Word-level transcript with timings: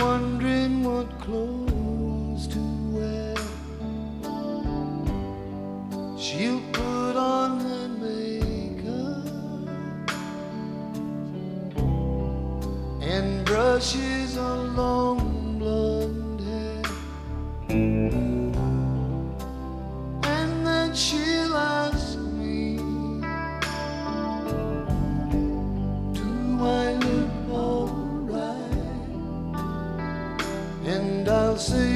wondering 0.00 0.82
what 0.84 1.08
clothes 1.20 2.46
to 2.48 2.58
wear. 2.94 3.36
She'll 6.18 6.62
put 6.72 7.16
on 7.16 7.60
her 7.60 7.88
makeup 7.88 9.26
and 13.02 13.44
brushes 13.44 14.36
her 14.36 14.56
long 14.80 15.58
blonde 15.58 16.40
hair. 17.68 18.29
And 31.68 31.89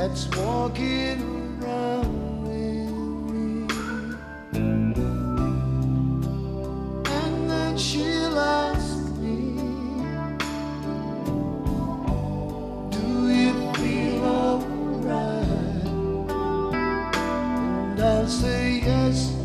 that's 0.00 0.28
walking 0.34 1.20
around 1.60 2.42
with 2.42 2.90
me. 3.34 3.66
And 7.18 7.50
then 7.50 7.76
she'll 7.76 8.38
ask 8.38 8.96
me, 9.18 9.60
Do 12.88 13.28
you 13.28 13.52
feel 13.74 14.24
alright? 14.24 15.86
And 17.90 18.00
I'll 18.00 18.26
say 18.26 18.80
yes. 18.82 19.36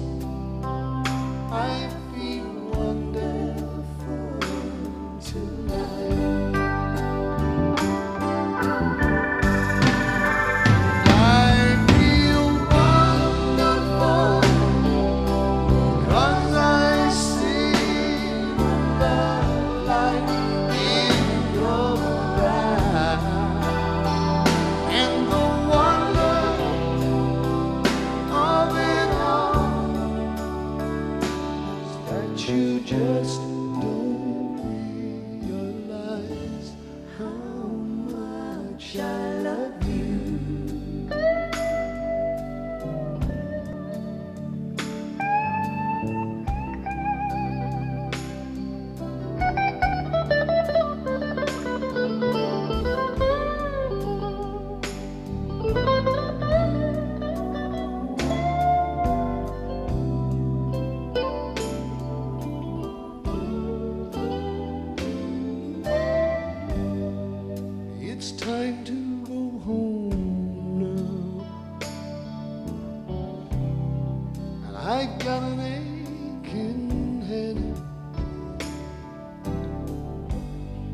I 74.96 75.08
got 75.20 75.44
an 75.44 75.60
aching 75.60 77.22
head, 77.28 77.60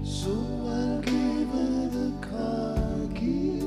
so 0.04 0.32
I'll 0.32 1.02
give 1.02 1.50
her 1.58 1.88
the 1.98 2.10
car 2.20 2.78
key, 3.14 3.62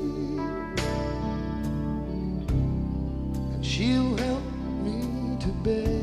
and 3.53 3.65
she'll 3.65 4.17
help 4.17 4.43
me 4.83 5.37
to 5.39 5.47
bed. 5.63 5.94